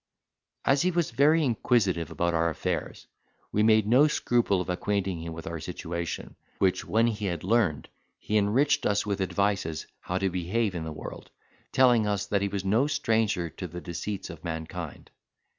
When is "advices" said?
9.21-9.85